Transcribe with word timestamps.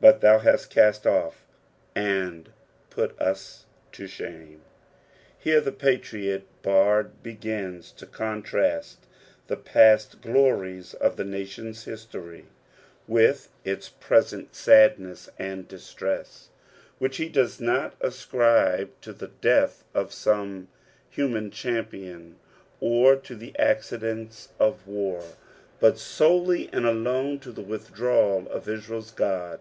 "But 0.00 0.20
thou 0.20 0.38
ha*t 0.38 0.58
eait 0.76 1.06
off, 1.06 1.44
and 1.92 2.50
pitt 2.88 3.18
v» 3.18 3.34
to 3.90 4.06
thame." 4.06 4.60
Here 5.36 5.60
the 5.60 5.72
patriot 5.72 6.44
bard 6.62 7.20
begini 7.24 7.82
to 7.96 8.06
coDtratt 8.06 8.94
the 9.48 9.56
past 9.56 10.20
glories 10.22 10.94
of 10.94 11.16
the 11.16 11.24
nation's 11.24 11.82
history 11.82 12.44
with 13.08 13.48
its 13.64 13.88
present 13.88 14.52
aadness 14.52 15.28
and 15.36 15.66
distress; 15.66 16.50
which 17.00 17.16
he 17.16 17.28
does 17.28 17.60
not 17.60 17.96
ascribe 18.00 18.90
to 19.00 19.12
the 19.12 19.32
death 19.40 19.82
of 19.94 20.12
some 20.12 20.68
human 21.10 21.50
champion, 21.50 22.36
or 22.78 23.16
to 23.16 23.34
the 23.34 23.52
accidents 23.58 24.50
of 24.60 24.86
war, 24.86 25.24
but 25.80 25.98
solely 25.98 26.70
and 26.72 26.86
alone 26.86 27.40
to 27.40 27.50
the 27.50 27.62
withdrawal 27.62 28.46
of 28.48 28.68
Israel's 28.68 29.12
Ood. 29.18 29.58